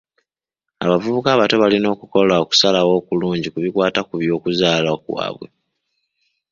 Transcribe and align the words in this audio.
Abavubuka 0.83 1.29
abato 1.31 1.55
balina 1.63 1.87
okukola 1.95 2.33
okusalawo 2.43 2.91
okulungi 2.99 3.47
ku 3.53 3.57
bikwata 3.65 3.99
ku 4.07 4.13
by'okuzaala 4.21 4.89
kwabwe. 5.03 5.47